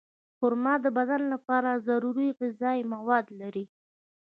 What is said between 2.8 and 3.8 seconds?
مواد لري.